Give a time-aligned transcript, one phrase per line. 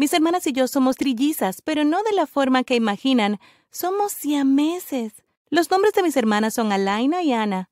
[0.00, 3.38] Mis hermanas y yo somos trillizas, pero no de la forma que imaginan.
[3.70, 5.12] Somos siameses.
[5.50, 7.68] Los nombres de mis hermanas son Alaina y Ana.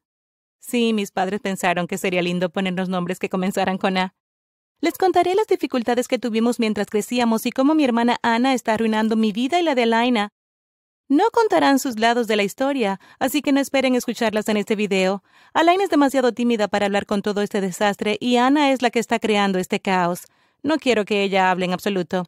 [0.58, 4.14] Sí, mis padres pensaron que sería lindo ponernos nombres que comenzaran con A.
[4.82, 9.16] Les contaré las dificultades que tuvimos mientras crecíamos y cómo mi hermana Ana está arruinando
[9.16, 10.28] mi vida y la de Alaina.
[11.08, 15.22] No contarán sus lados de la historia, así que no esperen escucharlas en este video.
[15.54, 18.98] Alaina es demasiado tímida para hablar con todo este desastre y Ana es la que
[18.98, 20.26] está creando este caos.
[20.68, 22.26] No quiero que ella hable en absoluto.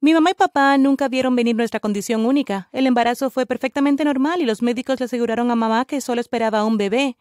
[0.00, 2.68] Mi mamá y papá nunca vieron venir nuestra condición única.
[2.72, 6.64] El embarazo fue perfectamente normal y los médicos le aseguraron a mamá que solo esperaba
[6.64, 7.16] un bebé.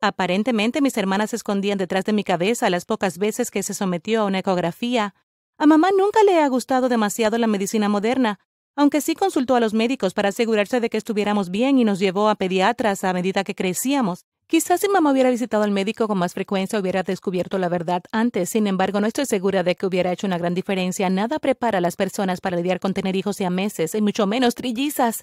[0.00, 4.22] Aparentemente mis hermanas se escondían detrás de mi cabeza las pocas veces que se sometió
[4.22, 5.14] a una ecografía.
[5.58, 8.40] A mamá nunca le ha gustado demasiado la medicina moderna,
[8.74, 12.30] aunque sí consultó a los médicos para asegurarse de que estuviéramos bien y nos llevó
[12.30, 14.24] a pediatras a medida que crecíamos.
[14.50, 18.48] Quizás si mamá hubiera visitado al médico con más frecuencia hubiera descubierto la verdad antes,
[18.48, 21.08] sin embargo no estoy segura de que hubiera hecho una gran diferencia.
[21.08, 24.56] Nada prepara a las personas para lidiar con tener hijos y meses, y mucho menos
[24.56, 25.22] trillizas.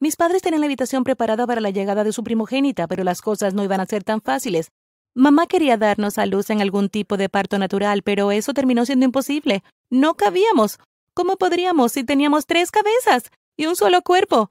[0.00, 3.54] Mis padres tenían la habitación preparada para la llegada de su primogénita, pero las cosas
[3.54, 4.68] no iban a ser tan fáciles.
[5.14, 9.06] Mamá quería darnos a luz en algún tipo de parto natural, pero eso terminó siendo
[9.06, 9.64] imposible.
[9.88, 10.78] No cabíamos.
[11.14, 14.50] ¿Cómo podríamos si teníamos tres cabezas y un solo cuerpo?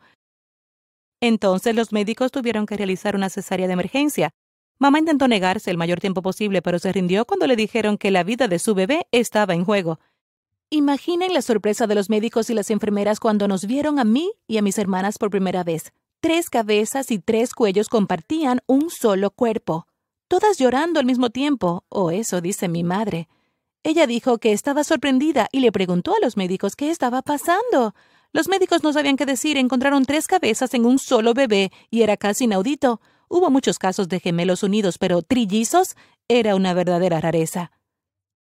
[1.22, 4.31] Entonces los médicos tuvieron que realizar una cesárea de emergencia.
[4.80, 8.23] Mamá intentó negarse el mayor tiempo posible, pero se rindió cuando le dijeron que la
[8.23, 10.00] vida de su bebé estaba en juego.
[10.72, 14.58] Imaginen la sorpresa de los médicos y las enfermeras cuando nos vieron a mí y
[14.58, 15.94] a mis hermanas por primera vez.
[16.22, 19.85] Tres cabezas y tres cuellos compartían un solo cuerpo,
[20.28, 23.28] todas llorando al mismo tiempo, o eso dice mi madre.
[23.83, 27.94] Ella dijo que estaba sorprendida y le preguntó a los médicos qué estaba pasando.
[28.34, 32.16] Los médicos no sabían qué decir, encontraron tres cabezas en un solo bebé y era
[32.16, 33.02] casi inaudito.
[33.28, 35.96] Hubo muchos casos de gemelos unidos, pero trillizos
[36.28, 37.72] era una verdadera rareza.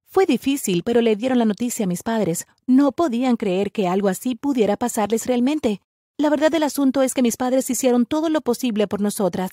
[0.10, 2.48] Fue difícil, pero le dieron la noticia a mis padres.
[2.66, 5.82] No podían creer que algo así pudiera pasarles realmente.
[6.18, 9.52] La verdad del asunto es que mis padres hicieron todo lo posible por nosotras.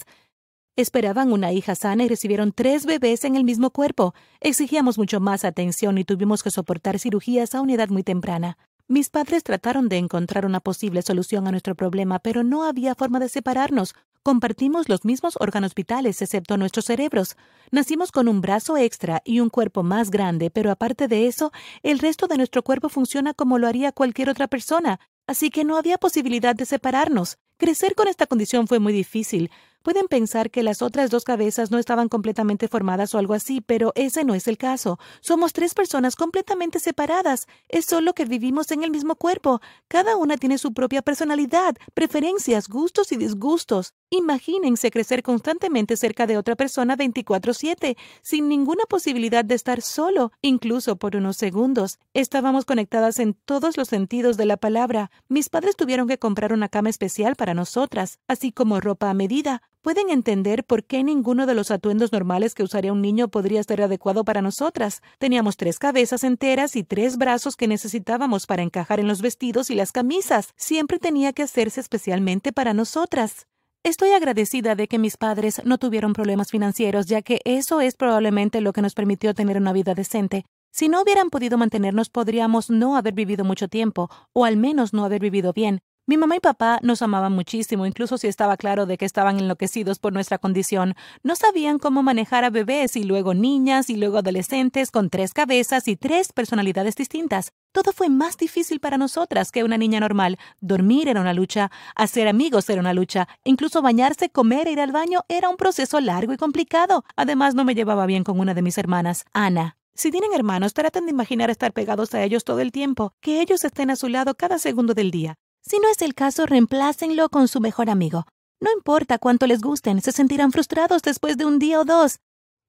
[0.77, 4.15] Esperaban una hija sana y recibieron tres bebés en el mismo cuerpo.
[4.41, 8.57] Exigíamos mucho más atención y tuvimos que soportar cirugías a una edad muy temprana.
[8.87, 13.19] Mis padres trataron de encontrar una posible solución a nuestro problema, pero no había forma
[13.19, 13.95] de separarnos.
[14.23, 17.37] Compartimos los mismos órganos vitales, excepto nuestros cerebros.
[17.71, 21.51] Nacimos con un brazo extra y un cuerpo más grande, pero aparte de eso,
[21.83, 25.79] el resto de nuestro cuerpo funciona como lo haría cualquier otra persona, así que no
[25.79, 27.39] había posibilidad de separarnos.
[27.57, 29.51] Crecer con esta condición fue muy difícil.
[29.85, 33.93] Pueden pensar que las otras dos cabezas no estaban completamente formadas o algo así, pero
[33.97, 34.99] ese no es el caso.
[35.21, 37.47] Somos tres personas completamente separadas.
[37.69, 39.61] Es solo que vivimos en el mismo cuerpo.
[39.87, 43.93] Cada una tiene su propia personalidad, preferencias, gustos y disgustos.
[44.09, 50.97] Imagínense crecer constantemente cerca de otra persona 24/7, sin ninguna posibilidad de estar solo, incluso
[50.97, 51.99] por unos segundos.
[52.15, 55.11] Estábamos conectadas en todos los sentidos de la palabra.
[55.29, 59.61] Mis padres tuvieron que comprar una cama especial para nosotras, así como ropa a medida
[59.85, 63.83] pueden entender por qué ninguno de los atuendos normales que usaría un niño podría ser
[63.83, 65.03] adecuado para nosotras.
[65.19, 69.75] Teníamos tres cabezas enteras y tres brazos que necesitábamos para encajar en los vestidos y
[69.75, 70.55] las camisas.
[70.57, 73.47] Siempre tenía que hacerse especialmente para nosotras.
[73.83, 78.63] Estoy agradecida de que mis padres no tuvieron problemas financieros, ya que eso es probablemente
[78.63, 80.47] lo que nos permitió tener una vida decente.
[80.73, 85.05] Si no hubieran podido mantenernos, podríamos no haber vivido mucho tiempo, o al menos no
[85.05, 85.83] haber vivido bien.
[86.07, 89.99] Mi mamá y papá nos amaban muchísimo, incluso si estaba claro de que estaban enloquecidos
[89.99, 90.97] por nuestra condición.
[91.23, 95.89] No sabían cómo manejar a bebés y luego niñas y luego adolescentes con tres cabezas
[95.89, 97.53] y tres personalidades distintas.
[97.73, 100.39] Todo fue más difícil para nosotras que una niña normal.
[100.61, 104.93] Dormir era una lucha, hacer amigos era una lucha, incluso bañarse, comer e ir al
[104.93, 107.07] baño era un proceso largo y complicado.
[107.17, 109.79] Además, no me llevaba bien con una de mis hermanas, Ana.
[109.95, 113.65] Si tienen hermanos, traten de imaginar estar pegados a ellos todo el tiempo, que ellos
[113.65, 115.39] estén a su lado cada segundo del día.
[115.67, 118.27] Si no es el caso, reemplácenlo con su mejor amigo.
[118.61, 122.19] No importa cuánto les gusten, se sentirán frustrados después de un día o dos.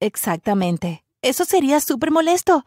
[0.00, 1.04] Exactamente.
[1.22, 2.64] Eso sería súper molesto.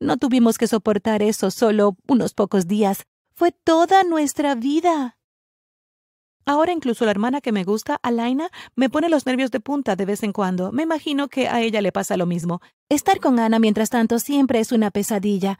[0.00, 3.04] No tuvimos que soportar eso solo unos pocos días.
[3.34, 5.18] Fue toda nuestra vida.
[6.46, 10.04] Ahora incluso la hermana que me gusta, Alaina, me pone los nervios de punta de
[10.04, 10.72] vez en cuando.
[10.72, 12.60] Me imagino que a ella le pasa lo mismo.
[12.88, 15.58] Estar con Ana mientras tanto siempre es una pesadilla.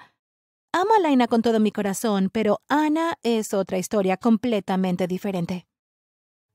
[0.72, 5.66] Amo a Laina con todo mi corazón, pero Ana es otra historia completamente diferente.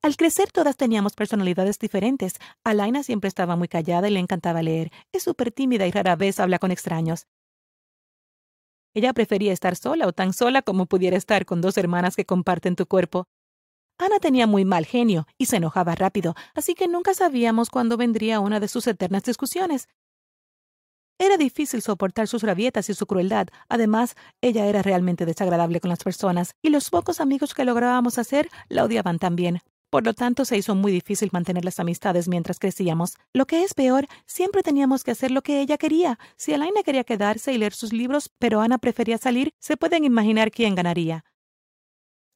[0.01, 2.35] Al crecer todas teníamos personalidades diferentes.
[2.63, 4.89] Alaina siempre estaba muy callada y le encantaba leer.
[5.12, 7.27] Es súper tímida y rara vez habla con extraños.
[8.94, 12.77] Ella prefería estar sola o tan sola como pudiera estar con dos hermanas que comparten
[12.77, 13.27] tu cuerpo.
[13.97, 18.39] Ana tenía muy mal genio y se enojaba rápido, así que nunca sabíamos cuándo vendría
[18.39, 19.89] una de sus eternas discusiones.
[21.17, 23.47] Era difícil soportar sus rabietas y su crueldad.
[23.69, 28.50] Además, ella era realmente desagradable con las personas, y los pocos amigos que lográbamos hacer
[28.67, 29.62] la odiaban también.
[29.89, 33.15] Por lo tanto, se hizo muy difícil mantener las amistades mientras crecíamos.
[33.31, 36.19] Lo que es peor, siempre teníamos que hacer lo que ella quería.
[36.35, 40.51] Si Alaina quería quedarse y leer sus libros, pero Ana prefería salir, se pueden imaginar
[40.51, 41.23] quién ganaría.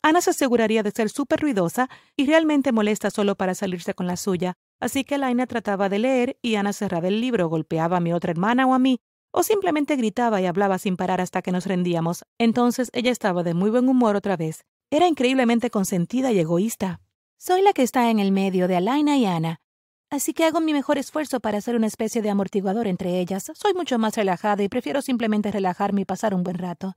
[0.01, 4.15] Ana se aseguraría de ser súper ruidosa y realmente molesta solo para salirse con la
[4.15, 4.53] suya.
[4.79, 8.31] Así que Alaina trataba de leer y Ana cerraba el libro, golpeaba a mi otra
[8.31, 8.99] hermana o a mí,
[9.31, 12.23] o simplemente gritaba y hablaba sin parar hasta que nos rendíamos.
[12.37, 14.65] Entonces ella estaba de muy buen humor otra vez.
[14.89, 17.01] Era increíblemente consentida y egoísta.
[17.37, 19.61] Soy la que está en el medio de Alaina y Ana,
[20.09, 23.51] así que hago mi mejor esfuerzo para ser una especie de amortiguador entre ellas.
[23.53, 26.95] Soy mucho más relajada y prefiero simplemente relajarme y pasar un buen rato.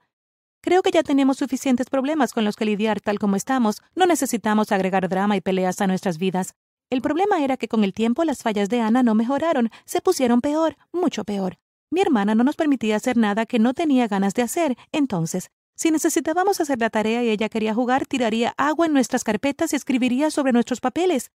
[0.63, 3.83] Creo que ya tenemos suficientes problemas con los que lidiar tal como estamos.
[3.97, 6.55] No necesitamos agregar drama y peleas a nuestras vidas.
[6.93, 10.43] El problema era que con el tiempo las fallas de Ana no mejoraron, se pusieron
[10.43, 11.57] peor, mucho peor.
[11.91, 15.91] Mi hermana no nos permitía hacer nada que no tenía ganas de hacer, entonces si
[15.91, 20.31] necesitábamos hacer la tarea y ella quería jugar, tiraría agua en nuestras carpetas y escribiría
[20.31, 21.33] sobre nuestros papeles.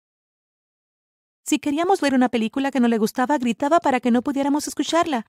[1.45, 5.25] Si queríamos ver una película que no le gustaba, gritaba para que no pudiéramos escucharla.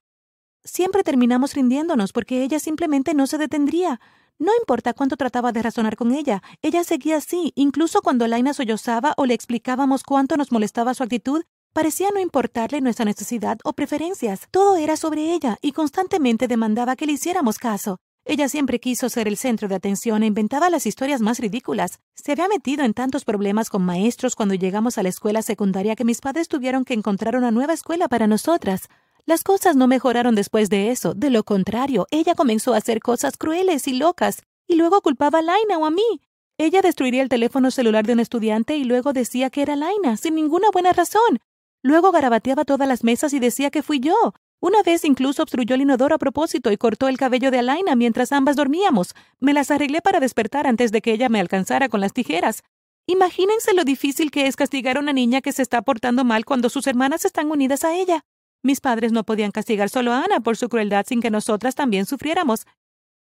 [0.65, 4.01] Siempre terminamos rindiéndonos porque ella simplemente no se detendría.
[4.39, 9.13] No importa cuánto trataba de razonar con ella, ella seguía así, incluso cuando Laina sollozaba
[9.15, 14.47] o le explicábamos cuánto nos molestaba su actitud, parecía no importarle nuestra necesidad o preferencias.
[14.49, 17.99] Todo era sobre ella y constantemente demandaba que le hiciéramos caso.
[18.25, 21.99] Ella siempre quiso ser el centro de atención e inventaba las historias más ridículas.
[22.15, 26.05] Se había metido en tantos problemas con maestros cuando llegamos a la escuela secundaria que
[26.05, 28.89] mis padres tuvieron que encontrar una nueva escuela para nosotras.
[29.27, 31.15] Las cosas no mejoraron después de eso.
[31.15, 35.41] De lo contrario, ella comenzó a hacer cosas crueles y locas, y luego culpaba a
[35.41, 36.21] Laina o a mí.
[36.59, 40.35] Ella destruiría el teléfono celular de un estudiante y luego decía que era Laina, sin
[40.35, 41.39] ninguna buena razón.
[41.81, 44.33] Luego garabateaba todas las mesas y decía que fui yo.
[44.61, 48.31] Una vez incluso obstruyó el inodoro a propósito y cortó el cabello de Alaina mientras
[48.31, 49.15] ambas dormíamos.
[49.39, 52.61] Me las arreglé para despertar antes de que ella me alcanzara con las tijeras.
[53.07, 56.69] Imagínense lo difícil que es castigar a una niña que se está portando mal cuando
[56.69, 58.23] sus hermanas están unidas a ella.
[58.65, 62.07] Mis padres no podían castigar solo a Ana por su crueldad sin que nosotras también
[62.07, 62.65] sufriéramos.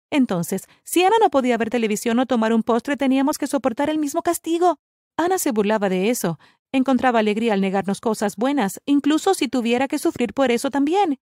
[0.09, 3.99] Entonces, si Ana no podía ver televisión o tomar un postre, teníamos que soportar el
[3.99, 4.77] mismo castigo.
[5.17, 6.39] Ana se burlaba de eso.
[6.71, 11.17] Encontraba alegría al negarnos cosas buenas, incluso si tuviera que sufrir por eso también.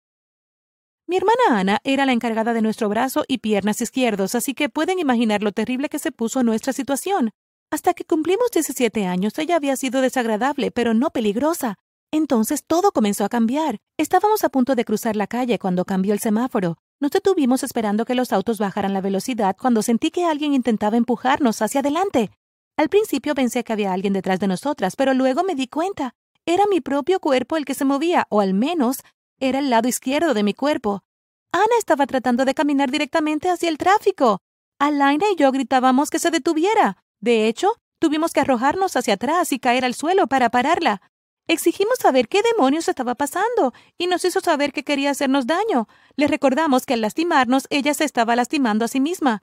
[1.06, 4.98] Mi hermana Ana era la encargada de nuestro brazo y piernas izquierdos, así que pueden
[4.98, 7.30] imaginar lo terrible que se puso nuestra situación.
[7.70, 11.78] Hasta que cumplimos 17 años, ella había sido desagradable, pero no peligrosa.
[12.12, 13.78] Entonces todo comenzó a cambiar.
[13.96, 16.76] Estábamos a punto de cruzar la calle cuando cambió el semáforo.
[17.00, 21.62] Nos detuvimos esperando que los autos bajaran la velocidad cuando sentí que alguien intentaba empujarnos
[21.62, 22.30] hacia adelante.
[22.76, 26.14] Al principio pensé que había alguien detrás de nosotras, pero luego me di cuenta.
[26.44, 28.98] Era mi propio cuerpo el que se movía, o al menos
[29.40, 31.02] era el lado izquierdo de mi cuerpo.
[31.50, 34.38] Ana estaba tratando de caminar directamente hacia el tráfico.
[34.78, 36.98] Alaina y yo gritábamos que se detuviera.
[37.20, 41.00] De hecho, tuvimos que arrojarnos hacia atrás y caer al suelo para pararla.
[41.48, 45.88] Exigimos saber qué demonios estaba pasando y nos hizo saber que quería hacernos daño.
[46.16, 49.42] Le recordamos que al lastimarnos ella se estaba lastimando a sí misma.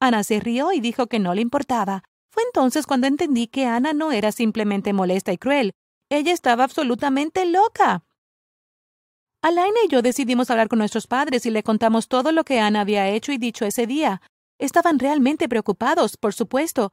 [0.00, 2.02] Ana se rió y dijo que no le importaba.
[2.30, 5.72] Fue entonces cuando entendí que Ana no era simplemente molesta y cruel.
[6.10, 8.04] Ella estaba absolutamente loca.
[9.42, 12.80] Alaina y yo decidimos hablar con nuestros padres y le contamos todo lo que Ana
[12.80, 14.22] había hecho y dicho ese día.
[14.58, 16.92] Estaban realmente preocupados, por supuesto,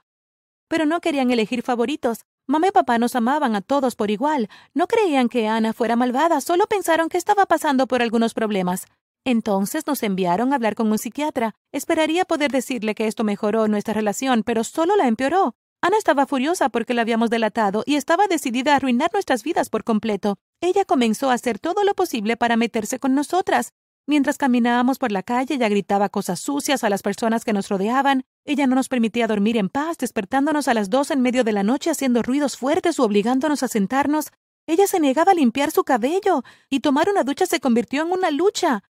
[0.68, 2.26] pero no querían elegir favoritos.
[2.50, 4.50] Mamá y papá nos amaban a todos por igual.
[4.74, 8.88] No creían que Ana fuera malvada, solo pensaron que estaba pasando por algunos problemas.
[9.24, 11.54] Entonces nos enviaron a hablar con un psiquiatra.
[11.72, 15.54] Esperaría poder decirle que esto mejoró nuestra relación, pero solo la empeoró.
[15.84, 19.84] Ana estaba furiosa porque la habíamos delatado y estaba decidida a arruinar nuestras vidas por
[19.84, 20.38] completo.
[20.60, 23.74] Ella comenzó a hacer todo lo posible para meterse con nosotras.
[24.08, 28.24] Mientras caminábamos por la calle, ella gritaba cosas sucias a las personas que nos rodeaban.
[28.50, 31.62] Ella no nos permitía dormir en paz, despertándonos a las dos en medio de la
[31.62, 34.32] noche haciendo ruidos fuertes o obligándonos a sentarnos.
[34.66, 38.32] Ella se negaba a limpiar su cabello, y tomar una ducha se convirtió en una
[38.32, 38.84] lucha.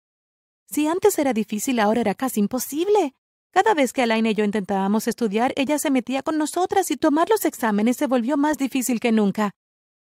[0.69, 3.15] Si antes era difícil, ahora era casi imposible.
[3.51, 7.29] Cada vez que Alain y yo intentábamos estudiar, ella se metía con nosotras y tomar
[7.29, 9.51] los exámenes se volvió más difícil que nunca.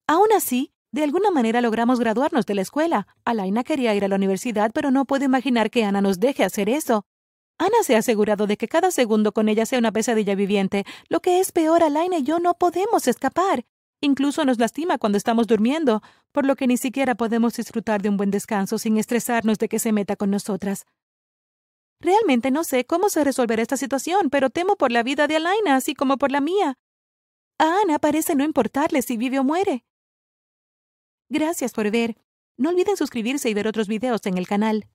[0.06, 3.08] Aún así, de alguna manera logramos graduarnos de la escuela.
[3.24, 6.68] Alaina quería ir a la universidad, pero no puedo imaginar que Ana nos deje hacer
[6.68, 7.06] eso.
[7.58, 10.84] Ana se ha asegurado de que cada segundo con ella sea una pesadilla viviente.
[11.08, 13.64] Lo que es peor, Alaina y yo no podemos escapar.
[14.00, 18.16] Incluso nos lastima cuando estamos durmiendo, por lo que ni siquiera podemos disfrutar de un
[18.16, 20.86] buen descanso sin estresarnos de que se meta con nosotras.
[22.00, 25.74] Realmente no sé cómo se resolverá esta situación, pero temo por la vida de Alaina,
[25.74, 26.78] así como por la mía.
[27.58, 29.84] A Ana parece no importarle si vive o muere.
[31.28, 32.16] Gracias por ver.
[32.56, 34.88] No olviden suscribirse y ver otros videos en el canal.